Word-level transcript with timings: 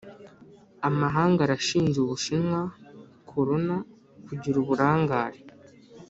Amahanga 0.87 1.39
arashinja 1.45 1.97
U’bushinwa 2.03 2.61
korona 3.29 3.75
kugira 4.25 4.55
uburangare 4.63 5.39